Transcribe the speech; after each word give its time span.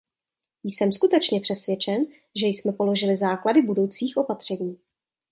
Jsem 0.63 0.91
skutečně 0.91 1.41
přesvědčen, 1.41 2.05
že 2.39 2.47
jsme 2.47 2.71
položili 2.73 3.15
základy 3.15 3.61
budoucích 3.61 4.17
opatření. 4.17 4.79